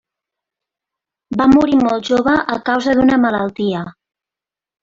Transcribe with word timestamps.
Va 1.41 1.47
morir 1.51 1.77
molt 1.81 2.09
jove 2.13 2.35
a 2.57 2.57
causa 2.71 2.97
d'una 3.01 3.21
malaltia. 3.27 3.85